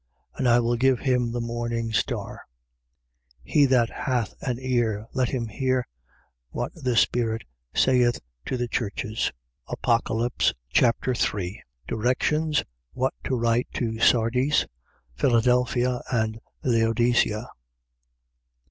And 0.35 0.49
I 0.49 0.59
will 0.59 0.77
give 0.77 1.01
him 1.01 1.31
the 1.31 1.39
morning 1.39 1.93
star. 1.93 2.41
2:29. 3.45 3.53
He 3.53 3.65
that 3.67 3.89
hath 3.91 4.33
an 4.41 4.57
ear, 4.59 5.05
let 5.13 5.29
him 5.29 5.47
hear 5.47 5.85
what 6.49 6.73
the 6.73 6.95
Spirit 6.97 7.43
saith 7.75 8.19
to 8.47 8.57
the 8.57 8.67
churches. 8.67 9.31
Apocalypse 9.67 10.55
Chapter 10.71 11.13
3 11.13 11.61
Directions 11.87 12.63
what 12.93 13.13
to 13.25 13.35
write 13.37 13.67
to 13.75 13.99
Sardis, 13.99 14.65
Philadelphia 15.13 16.01
and 16.11 16.39
Laodicea. 16.63 17.47